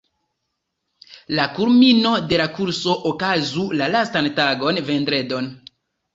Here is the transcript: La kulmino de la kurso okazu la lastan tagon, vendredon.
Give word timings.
La 1.39 1.45
kulmino 1.57 2.13
de 2.31 2.39
la 2.43 2.47
kurso 2.57 2.97
okazu 3.11 3.67
la 3.83 3.93
lastan 3.99 4.33
tagon, 4.43 4.83
vendredon. 4.91 5.55